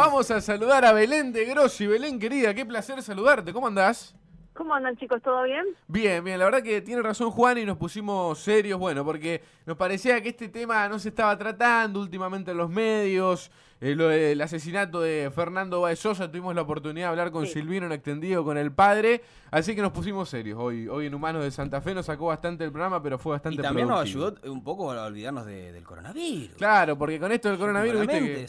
Vamos 0.00 0.30
a 0.30 0.40
saludar 0.40 0.82
a 0.86 0.92
Belén 0.92 1.30
de 1.30 1.44
Grossi. 1.44 1.86
Belén, 1.86 2.18
querida, 2.18 2.54
qué 2.54 2.64
placer 2.64 3.02
saludarte. 3.02 3.52
¿Cómo 3.52 3.66
andás? 3.66 4.14
¿Cómo 4.54 4.72
andan 4.74 4.96
chicos? 4.96 5.20
¿Todo 5.22 5.42
bien? 5.42 5.64
Bien, 5.88 6.24
bien, 6.24 6.38
la 6.38 6.46
verdad 6.46 6.62
que 6.62 6.80
tiene 6.80 7.02
razón 7.02 7.30
Juan 7.30 7.58
y 7.58 7.66
nos 7.66 7.76
pusimos 7.76 8.38
serios, 8.38 8.78
bueno, 8.78 9.04
porque 9.04 9.42
nos 9.66 9.76
parecía 9.76 10.22
que 10.22 10.30
este 10.30 10.48
tema 10.48 10.88
no 10.88 10.98
se 10.98 11.10
estaba 11.10 11.36
tratando 11.36 12.00
últimamente 12.00 12.50
en 12.50 12.56
los 12.56 12.70
medios, 12.70 13.50
eh, 13.80 13.94
lo 13.94 14.08
del 14.08 14.40
asesinato 14.40 15.00
de 15.02 15.30
Fernando 15.34 15.82
Baez 15.82 15.98
Sosa, 15.98 16.28
tuvimos 16.30 16.54
la 16.54 16.62
oportunidad 16.62 17.06
de 17.06 17.10
hablar 17.10 17.30
con 17.30 17.46
Silvino 17.46 17.86
en 17.86 17.92
extendido 17.92 18.42
con 18.42 18.56
el 18.58 18.72
padre, 18.72 19.22
así 19.50 19.74
que 19.74 19.82
nos 19.82 19.92
pusimos 19.92 20.28
serios. 20.30 20.58
Hoy, 20.58 20.88
hoy 20.88 21.06
en 21.06 21.14
Humanos 21.14 21.42
de 21.44 21.50
Santa 21.50 21.80
Fe 21.82 21.94
nos 21.94 22.06
sacó 22.06 22.26
bastante 22.26 22.64
el 22.64 22.70
programa, 22.72 23.02
pero 23.02 23.18
fue 23.18 23.32
bastante 23.32 23.60
Y 23.60 23.62
también 23.62 23.86
nos 23.88 24.00
ayudó 24.00 24.34
un 24.50 24.64
poco 24.64 24.92
a 24.92 25.04
olvidarnos 25.04 25.44
de- 25.46 25.72
del 25.72 25.84
coronavirus. 25.84 26.56
Claro, 26.56 26.96
porque 26.98 27.20
con 27.20 27.32
esto 27.32 27.48
del 27.50 27.58
coronavirus, 27.58 28.00
viste 28.00 28.18
que. 28.18 28.48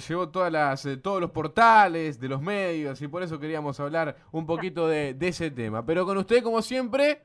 Se 0.00 0.08
llevó 0.12 0.28
todas 0.28 0.50
las, 0.52 0.84
eh, 0.86 0.96
todos 0.96 1.20
los 1.20 1.30
portales 1.30 2.18
de 2.20 2.28
los 2.28 2.40
medios 2.42 3.00
y 3.02 3.08
por 3.08 3.22
eso 3.22 3.38
queríamos 3.38 3.78
hablar 3.80 4.16
un 4.32 4.46
poquito 4.46 4.86
de, 4.88 5.14
de 5.14 5.28
ese 5.28 5.50
tema. 5.50 5.84
Pero 5.84 6.04
con 6.06 6.16
usted, 6.18 6.42
como 6.42 6.62
siempre, 6.62 7.22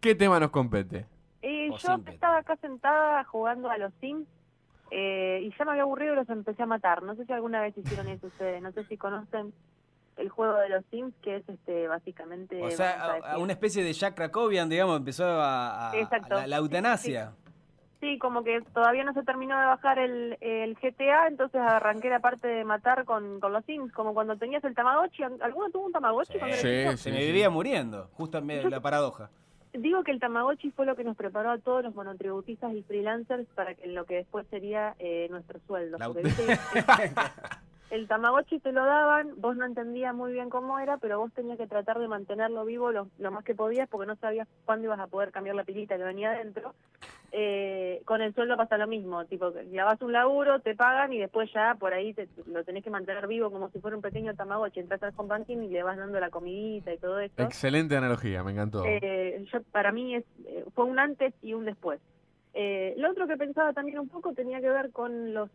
¿qué 0.00 0.14
tema 0.14 0.38
nos 0.40 0.50
compete? 0.50 1.06
Y 1.42 1.70
O 1.70 1.76
yo 1.78 1.94
simple. 1.94 2.14
estaba 2.14 2.38
acá 2.38 2.56
sentada 2.56 3.24
jugando 3.24 3.70
a 3.70 3.78
los 3.78 3.92
Sims 4.00 4.26
eh, 4.90 5.40
y 5.42 5.56
ya 5.56 5.64
me 5.64 5.72
había 5.72 5.82
aburrido 5.82 6.14
y 6.14 6.16
los 6.16 6.28
empecé 6.30 6.62
a 6.62 6.66
matar. 6.66 7.02
No 7.02 7.14
sé 7.14 7.24
si 7.26 7.32
alguna 7.32 7.60
vez 7.60 7.76
hicieron 7.76 8.08
eso 8.08 8.26
ustedes, 8.26 8.60
no 8.62 8.72
sé 8.72 8.84
si 8.84 8.96
conocen 8.96 9.52
el 10.16 10.30
juego 10.30 10.56
de 10.56 10.68
los 10.68 10.84
Sims, 10.90 11.14
que 11.22 11.36
es 11.36 11.48
este 11.48 11.86
básicamente... 11.86 12.60
O 12.60 12.70
sea, 12.72 12.96
vamos 12.96 13.02
a 13.02 13.10
a, 13.12 13.14
decir- 13.16 13.30
a 13.34 13.38
una 13.38 13.52
especie 13.52 13.84
de 13.84 13.92
Jack 13.92 14.14
Krakowian, 14.16 14.68
digamos, 14.68 14.96
empezó 14.96 15.24
a, 15.26 15.90
a- 15.90 15.96
Exacto. 15.96 16.34
a 16.34 16.40
la, 16.40 16.46
la 16.48 16.56
eutanasia. 16.56 17.32
Sí, 17.44 17.47
como 18.20 18.44
que 18.44 18.60
todavía 18.72 19.04
no 19.04 19.12
se 19.12 19.22
terminó 19.24 19.58
de 19.58 19.66
bajar 19.66 19.98
el, 19.98 20.36
el 20.40 20.76
GTA, 20.76 21.26
entonces 21.26 21.60
arranqué 21.60 22.08
la 22.08 22.20
parte 22.20 22.46
de 22.46 22.64
matar 22.64 23.04
con, 23.04 23.40
con 23.40 23.52
los 23.52 23.64
Sims, 23.64 23.92
como 23.92 24.14
cuando 24.14 24.36
tenías 24.36 24.62
el 24.64 24.74
Tamagotchi. 24.74 25.22
¿Alguno 25.22 25.70
tuvo 25.70 25.86
un 25.86 25.92
Tamagotchi 25.92 26.38
cuando 26.38 26.56
Sí, 26.56 26.86
sí. 26.90 26.96
Se 26.96 27.10
me 27.10 27.18
vivía 27.18 27.50
muriendo, 27.50 28.08
justamente 28.12 28.70
la 28.70 28.80
paradoja. 28.80 29.30
Digo 29.72 30.02
que 30.02 30.12
el 30.12 30.20
Tamagotchi 30.20 30.70
fue 30.70 30.86
lo 30.86 30.96
que 30.96 31.04
nos 31.04 31.16
preparó 31.16 31.50
a 31.50 31.58
todos 31.58 31.82
los 31.82 31.94
monotributistas 31.94 32.72
y 32.74 32.82
freelancers 32.82 33.46
para 33.54 33.74
que 33.74 33.86
lo 33.88 34.06
que 34.06 34.16
después 34.16 34.46
sería 34.48 34.94
eh, 34.98 35.26
nuestro 35.30 35.60
sueldo. 35.66 35.98
La 35.98 36.10
el 37.90 38.06
Tamagotchi 38.06 38.60
te 38.60 38.72
lo 38.72 38.84
daban, 38.84 39.32
vos 39.38 39.56
no 39.56 39.64
entendías 39.64 40.14
muy 40.14 40.32
bien 40.32 40.50
cómo 40.50 40.78
era, 40.78 40.98
pero 40.98 41.18
vos 41.18 41.32
tenías 41.32 41.58
que 41.58 41.66
tratar 41.66 41.98
de 41.98 42.08
mantenerlo 42.08 42.64
vivo 42.64 42.92
lo, 42.92 43.08
lo 43.18 43.30
más 43.30 43.44
que 43.44 43.54
podías 43.54 43.88
porque 43.88 44.06
no 44.06 44.16
sabías 44.16 44.48
cuándo 44.64 44.84
ibas 44.84 45.00
a 45.00 45.06
poder 45.06 45.32
cambiar 45.32 45.56
la 45.56 45.64
pilita 45.64 45.96
que 45.96 46.04
venía 46.04 46.30
adentro. 46.30 46.74
Eh, 47.30 48.00
con 48.06 48.22
el 48.22 48.34
sueldo 48.34 48.56
pasa 48.56 48.78
lo 48.78 48.86
mismo, 48.86 49.24
tipo, 49.26 49.52
que 49.52 49.64
clavas 49.64 50.00
un 50.00 50.12
laburo, 50.12 50.60
te 50.60 50.74
pagan 50.74 51.12
y 51.12 51.18
después 51.18 51.50
ya 51.52 51.74
por 51.78 51.92
ahí 51.92 52.14
te, 52.14 52.26
lo 52.46 52.64
tenés 52.64 52.82
que 52.82 52.90
mantener 52.90 53.26
vivo 53.26 53.50
como 53.50 53.68
si 53.70 53.80
fuera 53.80 53.96
un 53.96 54.02
pequeño 54.02 54.34
Tamagotchi. 54.34 54.80
Entras 54.80 55.02
al 55.02 55.12
home 55.16 55.28
banking 55.28 55.58
y 55.58 55.68
le 55.68 55.82
vas 55.82 55.98
dando 55.98 56.18
la 56.20 56.30
comidita 56.30 56.92
y 56.92 56.98
todo 56.98 57.20
eso. 57.20 57.42
Excelente 57.42 57.96
analogía, 57.96 58.42
me 58.42 58.52
encantó. 58.52 58.82
Eh, 58.86 59.44
yo, 59.52 59.62
para 59.72 59.92
mí 59.92 60.14
es, 60.14 60.24
eh, 60.46 60.64
fue 60.74 60.86
un 60.86 60.98
antes 60.98 61.34
y 61.42 61.52
un 61.52 61.64
después. 61.64 62.00
Eh, 62.54 62.94
lo 62.96 63.10
otro 63.10 63.26
que 63.26 63.36
pensaba 63.36 63.72
también 63.72 63.98
un 63.98 64.08
poco 64.08 64.32
tenía 64.32 64.60
que 64.60 64.70
ver 64.70 64.90
con 64.90 65.34
los 65.34 65.50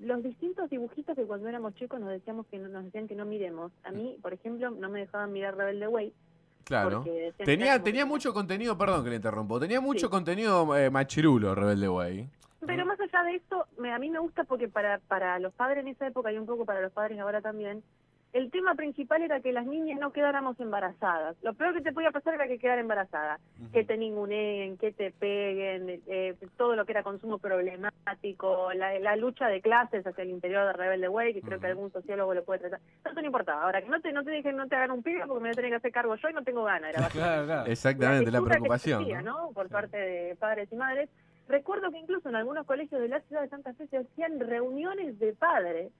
los 0.00 0.22
distintos 0.22 0.70
dibujitos 0.70 1.16
que 1.16 1.24
cuando 1.24 1.48
éramos 1.48 1.74
chicos 1.74 1.98
nos 2.00 2.10
decíamos 2.10 2.46
que 2.46 2.58
no, 2.58 2.68
nos 2.68 2.84
decían 2.84 3.08
que 3.08 3.16
no 3.16 3.24
miremos. 3.24 3.72
A 3.84 3.90
mí, 3.90 4.16
por 4.22 4.32
ejemplo, 4.32 4.70
no 4.70 4.88
me 4.88 5.00
dejaban 5.00 5.32
mirar 5.32 5.56
Rebelde 5.56 5.88
Way. 5.88 6.12
Claro. 6.68 7.02
Tenía, 7.38 7.82
tenía 7.82 8.04
mucho 8.04 8.34
contenido, 8.34 8.76
perdón 8.76 9.02
que 9.02 9.08
le 9.10 9.16
interrumpo, 9.16 9.58
tenía 9.58 9.80
mucho 9.80 10.06
Sí. 10.06 10.10
contenido 10.10 10.76
eh, 10.76 10.90
machirulo, 10.90 11.54
Rebelde 11.54 11.88
Way. 11.88 12.28
Pero 12.66 12.84
más 12.84 13.00
allá 13.00 13.22
de 13.22 13.36
esto, 13.36 13.66
me, 13.78 13.90
a 13.90 13.98
mí 13.98 14.10
me 14.10 14.18
gusta 14.18 14.44
porque 14.44 14.68
para, 14.68 14.98
para 15.08 15.38
los 15.38 15.54
padres 15.54 15.78
en 15.78 15.88
esa 15.88 16.06
época 16.08 16.30
y 16.30 16.36
un 16.36 16.44
poco 16.44 16.66
para 16.66 16.82
los 16.82 16.92
padres 16.92 17.18
ahora 17.20 17.40
también, 17.40 17.82
el 18.32 18.50
tema 18.50 18.74
principal 18.74 19.22
era 19.22 19.40
que 19.40 19.52
las 19.52 19.66
niñas 19.66 19.98
no 19.98 20.12
quedáramos 20.12 20.60
embarazadas. 20.60 21.36
Lo 21.42 21.54
peor 21.54 21.74
que 21.74 21.80
te 21.80 21.92
podía 21.92 22.10
pasar 22.10 22.34
era 22.34 22.46
que 22.46 22.58
quedar 22.58 22.78
embarazada. 22.78 23.40
Que 23.72 23.84
te 23.84 23.96
ninguneen, 23.96 24.76
que 24.76 24.92
te 24.92 25.10
peguen, 25.12 26.02
eh, 26.06 26.34
todo 26.56 26.76
lo 26.76 26.84
que 26.84 26.92
era 26.92 27.02
consumo 27.02 27.38
problemático, 27.38 28.72
la, 28.74 28.98
la 28.98 29.16
lucha 29.16 29.48
de 29.48 29.60
clases 29.60 30.06
hacia 30.06 30.22
el 30.22 30.30
interior 30.30 30.66
de 30.66 30.72
Rebelde 30.74 31.08
Way, 31.08 31.34
que 31.34 31.42
creo 31.42 31.58
que 31.58 31.68
algún 31.68 31.90
sociólogo 31.90 32.34
lo 32.34 32.44
puede 32.44 32.60
tratar. 32.60 32.80
Eso 33.04 33.14
no 33.14 33.26
importaba. 33.26 33.62
Ahora, 33.62 33.80
que 33.82 33.88
no 33.88 34.00
te, 34.00 34.12
no 34.12 34.22
te 34.24 34.30
dejen, 34.30 34.56
no 34.56 34.68
te 34.68 34.76
hagan 34.76 34.90
un 34.90 35.02
pibe 35.02 35.20
porque 35.26 35.42
me 35.42 35.48
voy 35.48 35.52
a 35.52 35.54
tener 35.54 35.70
que 35.70 35.76
hacer 35.76 35.92
cargo 35.92 36.14
yo 36.16 36.28
y 36.28 36.34
no 36.34 36.44
tengo 36.44 36.64
ganas. 36.64 36.90
Era 36.90 37.08
Claro, 37.18 37.46
claro. 37.46 37.70
Exactamente, 37.70 38.30
la 38.30 38.40
que 38.40 38.44
preocupación. 38.44 39.00
existía, 39.00 39.22
¿no? 39.22 39.46
¿no? 39.46 39.52
Por 39.52 39.68
parte 39.68 39.96
de 39.96 40.36
padres 40.36 40.68
y 40.70 40.76
madres. 40.76 41.08
Recuerdo 41.48 41.90
que 41.90 41.98
incluso 41.98 42.28
en 42.28 42.36
algunos 42.36 42.66
colegios 42.66 43.00
de 43.00 43.08
la 43.08 43.20
ciudad 43.22 43.40
de 43.40 43.48
Santa 43.48 43.72
Fe 43.72 43.86
se 43.86 43.96
hacían 43.96 44.38
reuniones 44.38 45.18
de 45.18 45.32
padres 45.32 45.90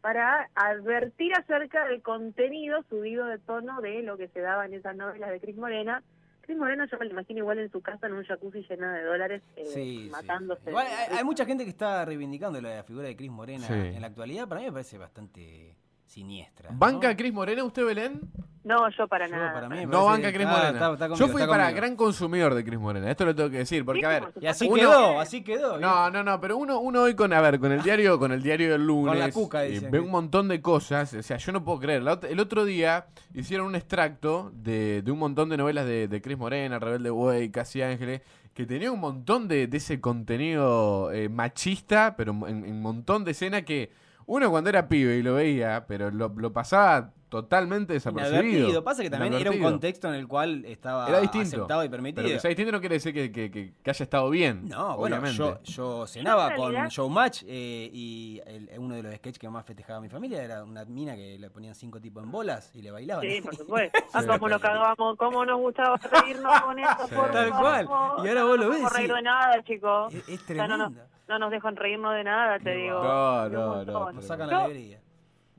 para 0.00 0.48
advertir 0.54 1.32
acerca 1.34 1.86
del 1.86 2.02
contenido 2.02 2.82
subido 2.88 3.26
de 3.26 3.38
tono 3.38 3.80
de 3.80 4.02
lo 4.02 4.16
que 4.16 4.28
se 4.28 4.40
daba 4.40 4.66
en 4.66 4.74
esas 4.74 4.96
novelas 4.96 5.30
de 5.30 5.40
Cris 5.40 5.56
Morena. 5.56 6.02
Cris 6.42 6.56
Morena 6.56 6.86
yo 6.90 6.98
me 6.98 7.04
lo 7.06 7.10
imagino 7.12 7.40
igual 7.40 7.58
en 7.58 7.70
su 7.70 7.80
casa 7.82 8.06
en 8.06 8.14
un 8.14 8.24
jacuzzi 8.24 8.64
llena 8.68 8.94
de 8.94 9.02
dólares 9.04 9.42
eh, 9.56 9.64
Sí, 9.66 10.04
sí. 10.04 10.08
matándose. 10.10 10.70
Igual 10.70 10.86
hay, 10.86 11.18
hay 11.18 11.24
mucha 11.24 11.44
gente 11.44 11.64
que 11.64 11.70
está 11.70 12.04
reivindicando 12.04 12.60
la 12.60 12.82
figura 12.84 13.06
de 13.08 13.16
Cris 13.16 13.30
Morena 13.30 13.66
Sí. 13.66 13.72
en 13.74 14.00
la 14.00 14.06
actualidad. 14.06 14.48
Para 14.48 14.60
mí 14.60 14.66
me 14.66 14.72
parece 14.72 14.96
bastante 14.98 15.74
siniestra. 16.08 16.70
¿no? 16.70 16.78
¿Banca 16.78 17.16
Cris 17.16 17.32
Morena 17.32 17.62
usted, 17.64 17.84
Belén? 17.84 18.20
No, 18.64 18.90
yo 18.90 19.08
para 19.08 19.26
Yo, 19.28 19.34
nada. 19.36 19.52
para 19.54 19.68
mí 19.70 19.86
No 19.86 20.04
banca 20.04 20.30
Cris 20.30 20.46
Ah, 20.46 20.50
Morena. 20.50 20.68
está- 20.70 20.92
está 21.06 21.14
Yo 21.14 21.28
fui 21.28 21.46
para 21.46 21.70
gran 21.70 21.96
consumidor 21.96 22.54
de 22.54 22.64
Cris 22.64 22.78
Morena, 22.78 23.10
esto 23.10 23.24
lo 23.24 23.34
tengo 23.34 23.48
que 23.48 23.58
decir, 23.58 23.82
porque 23.84 24.04
a 24.04 24.08
ver, 24.10 24.24
Y 24.40 24.46
así. 24.46 24.66
Uno- 24.66 24.74
quedó, 24.76 25.20
así 25.20 25.42
quedó. 25.42 25.78
No, 25.78 26.10
no, 26.10 26.22
no, 26.22 26.38
pero 26.40 26.58
uno, 26.58 26.78
uno 26.78 27.02
hoy 27.02 27.14
con, 27.14 27.32
a 27.32 27.40
ver, 27.40 27.58
con 27.60 27.72
el 27.72 27.82
diario, 27.82 28.18
con 28.18 28.30
el 28.32 28.42
diario 28.42 28.72
del 28.72 28.84
lunes, 28.86 29.08
Con 29.12 29.18
la 29.20 29.30
cuca, 29.30 29.64
eh, 29.64 29.80
ve 29.90 30.00
un 30.00 30.10
montón 30.10 30.48
de 30.48 30.60
cosas, 30.60 31.14
o 31.14 31.22
sea, 31.22 31.38
yo 31.38 31.52
no 31.52 31.64
puedo 31.64 31.78
creer. 31.78 32.02
La 32.02 32.18
el 32.28 32.40
otro 32.40 32.64
día 32.66 33.06
hicieron 33.32 33.66
un 33.68 33.74
extracto 33.74 34.50
de, 34.54 35.00
de 35.02 35.10
un 35.12 35.18
montón 35.18 35.48
de 35.48 35.56
novelas 35.56 35.86
de, 35.86 36.06
de 36.08 36.20
Cris 36.20 36.36
Morena, 36.36 36.78
Rebelde 36.78 37.10
Way, 37.10 37.50
Casi 37.50 37.80
Ángeles, 37.80 38.20
que 38.52 38.66
tenía 38.66 38.90
un 38.92 39.00
montón 39.00 39.48
de, 39.48 39.66
de 39.66 39.76
ese 39.78 39.98
contenido 40.00 41.10
eh, 41.12 41.28
machista, 41.30 42.16
pero 42.16 42.32
en 42.48 42.64
un 42.64 42.82
montón 42.82 43.24
de 43.24 43.30
escenas 43.30 43.62
que 43.62 43.90
uno 44.28 44.50
cuando 44.50 44.70
era 44.70 44.88
pibe 44.88 45.16
y 45.16 45.22
lo 45.22 45.34
veía, 45.34 45.84
pero 45.88 46.10
lo, 46.10 46.28
lo 46.36 46.52
pasaba 46.52 47.12
totalmente 47.30 47.92
desapercibido. 47.92 48.82
Pasa 48.82 49.02
que 49.02 49.10
también 49.10 49.34
era 49.34 49.50
un 49.50 49.60
contexto 49.60 50.08
en 50.08 50.14
el 50.14 50.26
cual 50.26 50.64
estaba 50.64 51.06
Era 51.08 51.20
distinto. 51.20 51.46
aceptado 51.56 51.84
y 51.84 51.88
permitido. 51.90 52.22
Pero 52.24 52.34
que 52.36 52.40
sea 52.40 52.48
distinto 52.48 52.72
no 52.72 52.80
quiere 52.80 52.94
decir 52.94 53.12
que, 53.12 53.30
que- 53.30 53.50
que- 53.50 53.74
que 53.82 53.90
haya 53.90 54.02
estado 54.02 54.30
bien. 54.30 54.66
No, 54.66 54.96
bueno, 54.96 55.16
obviamente. 55.16 55.36
yo, 55.36 55.60
yo 55.62 56.06
cenaba 56.06 56.50
en 56.52 56.56
con 56.56 56.74
Showmatch 56.88 57.42
eh, 57.46 57.90
y 57.92 58.40
el- 58.46 58.70
uno 58.78 58.94
de 58.94 59.02
los 59.02 59.14
sketches 59.16 59.38
que 59.38 59.48
más 59.50 59.66
festejaba 59.66 60.00
mi 60.00 60.08
familia 60.08 60.42
era 60.42 60.64
una 60.64 60.84
mina 60.86 61.16
que 61.16 61.38
le 61.38 61.50
ponían 61.50 61.74
cinco 61.74 62.00
tipos 62.00 62.22
en 62.22 62.30
bolas 62.30 62.70
y 62.74 62.80
le 62.80 62.90
bailaban. 62.92 63.22
Sí, 63.28 63.40
por 63.42 63.54
supuesto. 63.56 63.98
Ah, 64.14 64.22
Sí. 64.22 64.26
cómo 64.28 64.48
nos 64.48 64.60
cagábamos, 64.62 65.16
cómo 65.18 65.44
nos 65.44 65.58
gustaba 65.58 65.96
reírnos 65.98 66.60
con 66.62 66.78
eso. 66.78 67.08
Sí. 67.08 67.14
por 67.14 67.30
Tal 67.30 67.50
cual. 67.50 67.88
Y 68.24 68.28
ahora 68.28 68.44
vos 68.44 68.58
lo 68.58 68.64
No 68.64 68.70
ves, 68.70 68.78
podemos 68.80 68.92
reír 68.94 69.08
sí. 69.10 69.14
de 69.16 69.22
nada, 69.22 69.62
chicos. 69.64 70.14
Es, 70.14 70.28
es 70.30 70.40
O 70.42 70.44
sea, 70.54 70.66
no, 70.68 70.76
tremendo. 70.76 71.02
No 71.28 71.38
nos 71.38 71.50
dejan 71.50 71.76
reírnos 71.76 72.14
de 72.14 72.24
nada, 72.24 72.58
te 72.58 72.74
No, 72.74 72.80
digo. 72.80 73.02
no, 73.04 73.48
no, 73.48 73.84
no, 73.84 74.12
Nos 74.12 74.26
sacan 74.26 74.48
la 74.48 74.64
alegría. 74.64 75.00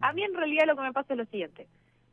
A 0.01 0.13
mí 0.13 0.23
en 0.23 0.33
realidad 0.33 0.65
lo 0.65 0.75
que 0.75 0.81
me 0.81 0.93
pasa 0.93 1.13
es 1.13 1.19
lo 1.19 1.25
siguiente. 1.25 1.67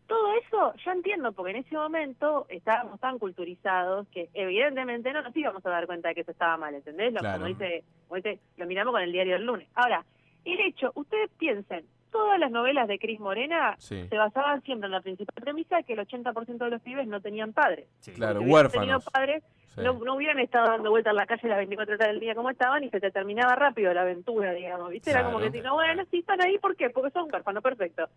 Todo 0.06 0.34
eso 0.36 0.72
yo 0.84 0.90
entiendo, 0.92 1.32
porque 1.32 1.50
en 1.50 1.56
ese 1.58 1.74
momento 1.74 2.46
estábamos 2.48 3.00
tan 3.00 3.18
culturizados 3.18 4.06
que 4.08 4.28
evidentemente 4.34 5.12
no 5.12 5.22
nos 5.22 5.36
íbamos 5.36 5.64
a 5.66 5.70
dar 5.70 5.86
cuenta 5.86 6.08
de 6.08 6.14
que 6.14 6.20
eso 6.20 6.30
estaba 6.30 6.56
mal, 6.56 6.74
¿entendés? 6.74 7.12
Lo, 7.12 7.18
Claro. 7.20 7.38
como 7.38 7.46
dice, 7.46 7.82
como 8.06 8.16
dice, 8.16 8.38
lo 8.56 8.66
miramos 8.66 8.92
con 8.92 9.02
el 9.02 9.10
diario 9.10 9.32
del 9.34 9.44
lunes. 9.46 9.68
Ahora, 9.74 10.04
el 10.44 10.60
hecho, 10.60 10.92
ustedes 10.94 11.28
piensen, 11.38 11.84
todas 12.10 12.38
las 12.38 12.50
novelas 12.50 12.88
de 12.88 12.98
Cris 12.98 13.20
Morena 13.20 13.74
Sí. 13.78 14.06
se 14.08 14.16
basaban 14.16 14.62
siempre 14.62 14.86
en 14.86 14.92
la 14.92 15.00
principal 15.00 15.34
premisa 15.42 15.82
que 15.82 15.92
el 15.94 16.00
80% 16.00 16.64
de 16.64 16.70
los 16.70 16.82
pibes 16.82 17.06
no 17.06 17.20
tenían 17.20 17.52
padres. 17.52 17.86
Sí. 18.00 18.12
Claro, 18.12 18.40
Si 18.40 18.46
huérfanos. 18.46 19.04
padres, 19.12 19.42
Sí. 19.74 19.82
no, 19.82 19.92
no 19.92 20.14
hubieran 20.14 20.38
estado 20.38 20.68
dando 20.70 20.88
vueltas 20.90 21.10
en 21.10 21.16
la 21.16 21.26
calle 21.26 21.48
las 21.48 21.58
24 21.58 21.96
horas 21.96 22.08
del 22.08 22.18
día 22.20 22.34
como 22.34 22.48
estaban 22.48 22.82
y 22.84 22.88
se 22.88 22.98
te 22.98 23.10
terminaba 23.10 23.54
rápido 23.56 23.92
la 23.92 24.02
aventura, 24.02 24.52
digamos, 24.54 24.88
¿viste? 24.90 25.10
Era 25.10 25.24
como 25.24 25.38
que, 25.38 25.50
digo, 25.50 25.70
bueno, 25.74 26.02
sí 26.10 26.20
están 26.20 26.40
ahí, 26.40 26.56
¿por 26.58 26.76
qué? 26.76 26.88
Porque 26.88 27.10
son 27.10 27.28
huérfanos, 27.30 27.62
perfecto. 27.62 28.09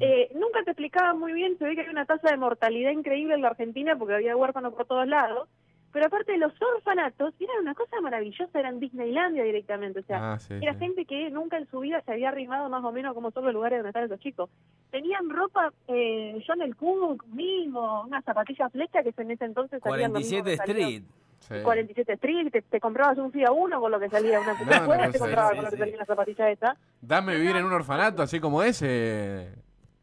Eh, 0.00 0.30
nunca 0.34 0.64
te 0.64 0.72
explicaban 0.72 1.18
muy 1.18 1.32
bien, 1.32 1.56
se 1.58 1.64
ve 1.66 1.74
que 1.74 1.82
había 1.82 1.92
una 1.92 2.04
tasa 2.06 2.30
de 2.30 2.36
mortalidad 2.36 2.90
increíble 2.90 3.34
en 3.34 3.42
la 3.42 3.48
Argentina 3.48 3.94
porque 3.96 4.14
había 4.14 4.36
huérfanos 4.36 4.74
por 4.74 4.86
todos 4.86 5.06
lados, 5.06 5.48
pero 5.94 6.06
aparte 6.06 6.36
los 6.36 6.52
orfanatos 6.60 7.32
eran 7.40 7.56
una 7.62 7.74
cosa 7.74 7.98
maravillosa, 8.02 8.58
eran 8.58 8.80
Disneylandia 8.80 9.44
directamente, 9.44 10.00
o 10.00 10.02
sea, 10.02 10.34
Ah, 10.34 10.38
sí, 10.38 10.52
era 10.60 10.72
sí. 10.74 10.80
gente 10.80 11.06
que 11.06 11.30
nunca 11.30 11.56
en 11.56 11.66
su 11.70 11.80
vida 11.80 12.02
se 12.04 12.12
había 12.12 12.28
arrimado 12.28 12.68
más 12.68 12.84
o 12.84 12.92
menos 12.92 13.14
como 13.14 13.30
son 13.30 13.44
los 13.46 13.54
lugares 13.54 13.78
donde 13.78 13.90
están 13.90 14.04
esos 14.04 14.18
chicos. 14.20 14.50
Tenían 14.90 15.30
ropa, 15.30 15.72
eh, 15.88 16.44
John 16.46 16.60
el 16.60 16.76
Cook 16.76 17.24
mismo, 17.28 18.02
unas 18.02 18.22
zapatillas 18.24 18.70
flecha 18.72 19.02
que 19.02 19.14
en 19.16 19.30
ese 19.30 19.44
entonces 19.46 19.80
salían 19.82 20.12
lo 20.12 20.18
mismo 20.18 20.42
47 20.42 20.50
que 20.50 20.56
salían- 20.56 20.88
Street. 20.90 21.02
Sí. 21.38 21.54
47 21.62 22.12
Street, 22.14 22.50
te, 22.50 22.62
te 22.62 22.80
comprabas 22.80 23.18
un 23.18 23.30
FIA 23.30 23.52
1 23.52 23.78
con 23.80 23.90
lo 23.92 24.00
que 24.00 24.08
salía 24.08 24.40
una 24.40 24.52
No, 24.88 24.96
no, 24.96 25.10
te 25.12 25.18
comprabas 25.18 25.50
sí, 25.50 25.56
con 25.56 25.64
lo 25.64 25.70
que 25.70 25.76
sí. 25.76 25.80
salía 25.80 25.96
una 25.96 26.04
zapatilla 26.06 26.50
esa. 26.50 26.76
Dame 27.00 27.36
vivir 27.36 27.54
en 27.56 27.64
un 27.66 27.72
orfanato 27.72 28.22
así 28.22 28.40
como 28.40 28.62
ese. 28.62 29.52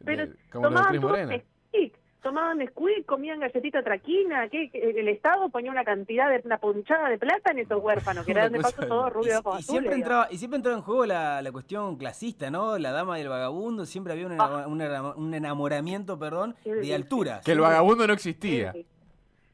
Pero 0.05 0.25
de- 0.27 0.33
como 0.51 0.69
de 0.69 1.43
tomaban 2.21 2.57
Nesquik, 2.59 3.05
comían 3.05 3.39
galletita 3.39 3.83
traquina, 3.83 4.47
que 4.49 4.69
el 4.73 5.07
Estado 5.07 5.49
ponía 5.49 5.71
una 5.71 5.83
cantidad 5.83 6.29
de 6.29 6.41
una 6.45 6.57
punchada 6.57 7.09
de 7.09 7.17
plata 7.17 7.51
en 7.51 7.59
esos 7.59 7.81
huérfanos, 7.83 8.25
que 8.25 8.31
eran 8.31 8.51
de 8.53 8.59
paso 8.59 8.85
todos 8.87 9.09
y, 9.09 9.13
rubios 9.13 9.33
de 9.33 9.37
ojos 9.37 9.53
y 9.55 9.59
azules, 9.59 9.65
siempre 9.65 9.95
digamos. 9.95 10.01
entraba, 10.03 10.27
y 10.31 10.37
siempre 10.37 10.55
entraba 10.57 10.77
en 10.77 10.83
juego 10.83 11.05
la, 11.05 11.41
la 11.41 11.51
cuestión 11.51 11.95
clasista, 11.97 12.49
¿no? 12.51 12.77
La 12.77 12.91
dama 12.91 13.17
del 13.17 13.27
vagabundo, 13.29 13.85
siempre 13.85 14.13
había 14.13 14.27
un, 14.27 14.33
enamo- 14.37 14.67
un 14.67 14.79
enamo- 14.81 15.15
un 15.15 15.33
enamoramiento, 15.33 16.17
perdón, 16.19 16.55
Sí, 16.63 16.69
de 16.71 16.83
sí. 16.83 16.93
alturas. 16.93 17.43
Que 17.43 17.51
el 17.53 17.59
vagabundo 17.59 18.05
no 18.07 18.13
existía. 18.13 18.71
Sí, 18.73 18.83
sí. 18.83 18.87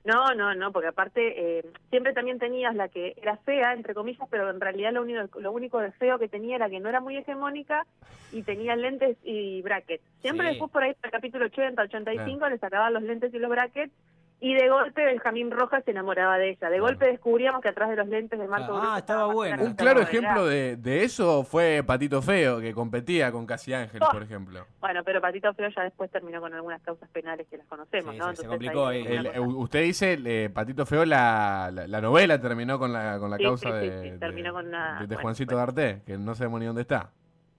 No, 0.07 0.33
no, 0.33 0.55
no, 0.55 0.71
porque 0.71 0.87
aparte 0.87 1.59
eh, 1.59 1.65
siempre 1.89 2.13
también 2.13 2.39
tenías 2.39 2.73
la 2.73 2.87
que 2.87 3.13
era 3.17 3.35
fea, 3.37 3.73
entre 3.73 3.93
comillas, 3.93 4.25
pero 4.31 4.49
en 4.49 4.61
realidad 4.61 4.93
lo 4.93 5.01
único, 5.01 5.41
lo 5.41 5.51
único 5.51 5.79
de 5.79 5.91
feo 5.91 6.17
que 6.17 6.29
tenía 6.29 6.55
era 6.55 6.69
que 6.69 6.79
no 6.79 6.87
era 6.87 7.01
muy 7.01 7.17
hegemónica 7.17 7.85
y 8.31 8.43
tenía 8.43 8.77
lentes 8.77 9.17
y 9.23 9.61
brackets. 9.63 10.03
Siempre 10.21 10.47
Sí. 10.47 10.51
después 10.53 10.71
por 10.71 10.83
ahí, 10.83 10.93
para 10.93 11.09
el 11.09 11.11
capítulo 11.11 11.45
80, 11.47 11.81
85, 11.81 12.47
le 12.47 12.57
sacaban 12.57 12.93
los 12.93 13.03
lentes 13.03 13.33
y 13.33 13.37
los 13.37 13.49
brackets 13.49 13.91
y 14.39 14.53
de 14.53 14.69
golpe 14.69 15.03
Benjamín 15.03 15.49
Rojas 15.49 15.83
se 15.83 15.91
enamoraba 15.91 16.37
de 16.37 16.51
ella. 16.51 16.69
De 16.69 16.79
golpe 16.79 17.07
descubríamos 17.07 17.59
que 17.61 17.69
atrás 17.69 17.89
de 17.89 17.95
los 17.95 18.07
lentes 18.07 18.39
de 18.39 18.47
Marco 18.47 18.79
Ah, 18.81 18.99
estaba 18.99 19.25
buena. 19.33 19.55
grande 19.55 19.71
Un 19.71 19.75
claro 19.75 19.99
la 20.01 20.05
ejemplo 20.05 20.45
de, 20.45 20.77
de 20.77 21.03
eso 21.03 21.43
fue 21.43 21.83
Patito 21.85 22.21
Feo, 22.21 22.59
que 22.59 22.71
competía 22.73 23.31
con 23.31 23.45
Casi 23.47 23.73
Ángel, 23.73 23.99
Oh. 24.03 24.11
por 24.11 24.21
ejemplo. 24.21 24.65
Bueno, 24.79 25.01
pero 25.03 25.19
Patito 25.21 25.51
Feo 25.55 25.69
ya 25.75 25.83
después 25.83 26.11
terminó 26.11 26.39
con 26.39 26.53
algunas 26.53 26.81
causas 26.83 27.09
penales 27.09 27.47
que 27.49 27.57
las 27.57 27.65
conocemos, 27.67 28.13
Sí, 28.13 28.19
¿no? 28.19 28.29
sí, 28.29 28.35
se 28.37 28.41
Entonces 28.43 28.47
complicó 28.47 28.85
ahí. 28.87 29.05
El- 29.07 29.39
usted 29.39 29.81
dice, 29.83 30.19
eh, 30.23 30.49
Patito 30.53 30.85
Feo, 30.85 31.03
la, 31.03 31.71
la, 31.73 31.87
la 31.87 32.01
novela 32.01 32.39
terminó 32.39 32.77
con 32.77 32.93
la, 32.93 33.17
con 33.17 33.31
la 33.31 33.37
Sí, 33.37 33.43
causa 33.43 33.69
sí, 33.81 33.85
sí, 33.87 33.89
de, 33.95 34.11
sí, 34.13 34.19
terminó 34.19 34.49
de- 34.49 34.53
con 34.53 34.67
una- 34.67 34.93
de- 34.95 34.99
de 35.01 35.05
bueno, 35.07 35.21
Juancito 35.23 35.55
bueno. 35.55 35.65
D'Arte, 35.73 36.01
que 36.05 36.17
no 36.17 36.35
sabemos 36.35 36.59
ni 36.59 36.67
dónde 36.67 36.81
está. 36.83 37.09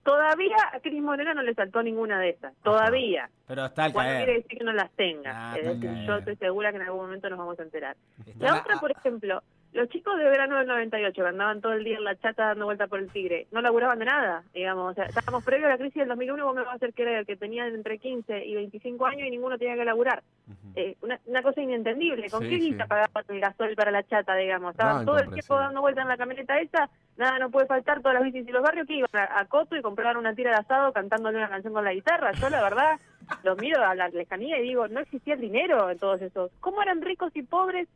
Todavía 0.04 0.56
a 0.72 0.80
Cris 0.80 1.02
Morena 1.02 1.34
no 1.34 1.42
le 1.42 1.54
saltó 1.54 1.82
ninguna 1.82 2.18
de 2.18 2.30
esas, 2.30 2.54
todavía. 2.62 3.28
Pero 3.46 3.66
está 3.66 3.84
al 3.84 3.92
caer. 3.92 4.24
quiere 4.24 4.40
decir 4.42 4.58
que 4.58 4.64
no 4.64 4.72
las 4.72 4.90
tenga. 4.92 5.32
Ah, 5.52 5.56
Es 5.58 5.64
decir, 5.66 6.06
yo 6.06 6.16
estoy 6.16 6.36
segura 6.36 6.70
que 6.70 6.76
en 6.76 6.82
algún 6.82 7.02
momento 7.02 7.28
nos 7.28 7.38
vamos 7.38 7.58
a 7.58 7.62
enterar. 7.62 7.96
Está 8.26 8.44
la- 8.54 8.60
otra, 8.60 8.76
por 8.80 8.90
ejemplo, 8.90 9.42
los 9.72 9.88
chicos 9.90 10.16
de 10.18 10.24
verano 10.24 10.56
del 10.58 10.66
98 10.66 11.22
que 11.22 11.28
andaban 11.28 11.60
todo 11.60 11.72
el 11.74 11.84
día 11.84 11.98
en 11.98 12.04
la 12.04 12.16
chata 12.16 12.46
dando 12.48 12.64
vuelta 12.64 12.86
por 12.86 12.98
el 13.00 13.10
tigre, 13.10 13.46
no 13.52 13.60
laburaban 13.60 13.98
de 13.98 14.06
nada, 14.06 14.42
digamos. 14.54 14.92
O 14.92 14.94
sea, 14.94 15.04
estábamos 15.04 15.44
previo 15.44 15.66
a 15.66 15.70
la 15.70 15.78
crisis 15.78 15.96
del 15.96 16.08
2001, 16.08 16.44
vos 16.44 16.54
me 16.54 16.62
vas 16.62 16.72
a 16.72 16.76
hacer 16.76 16.94
creer 16.94 17.26
que 17.26 17.36
tenían 17.36 17.74
entre 17.74 17.98
15 17.98 18.44
y 18.46 18.54
25 18.54 19.06
años 19.06 19.28
y 19.28 19.30
ninguno 19.30 19.58
tenía 19.58 19.76
que 19.76 19.84
laburar. 19.84 20.22
Eh, 20.74 20.96
una, 21.02 21.20
una 21.26 21.42
cosa 21.42 21.60
inentendible. 21.60 22.30
¿Con 22.30 22.42
Sí, 22.42 22.48
qué 22.48 22.54
sí. 22.56 22.60
guita 22.70 22.86
pagaban 22.86 23.24
el 23.28 23.40
gasol 23.40 23.74
para 23.74 23.90
la 23.90 24.02
chata, 24.04 24.34
digamos? 24.36 24.70
Estaban 24.72 25.04
No, 25.04 25.12
todo 25.12 25.18
el 25.18 25.30
tiempo 25.32 25.56
dando 25.56 25.80
vueltas 25.80 26.02
en 26.02 26.08
la 26.08 26.16
camioneta 26.16 26.58
esa, 26.60 26.88
nada 27.16 27.38
no 27.38 27.50
puede 27.50 27.66
faltar, 27.66 28.00
todas 28.00 28.14
las 28.14 28.22
bicis 28.24 28.48
y 28.48 28.52
los 28.52 28.62
barrios 28.62 28.86
que 28.86 28.94
iban 28.94 29.10
a, 29.12 29.38
a 29.40 29.44
Coto 29.44 29.76
y 29.76 29.82
compraban 29.82 30.16
una 30.16 30.34
tira 30.34 30.50
de 30.52 30.56
asado 30.58 30.92
cantándole 30.92 31.36
una 31.38 31.48
canción 31.48 31.74
con 31.74 31.84
la 31.84 31.92
guitarra. 31.92 32.32
Yo, 32.32 32.48
la 32.48 32.62
verdad, 32.62 32.98
los 33.44 33.58
miro 33.58 33.84
a 33.84 33.94
la 33.94 34.08
lejanía 34.08 34.58
y 34.58 34.62
digo, 34.62 34.88
no 34.88 35.00
existía 35.00 35.34
el 35.34 35.40
dinero 35.40 35.90
en 35.90 35.98
todos 35.98 36.22
esos. 36.22 36.50
¿Cómo 36.60 36.80
eran 36.82 37.02
ricos 37.02 37.34
y 37.36 37.42
pobres 37.42 37.86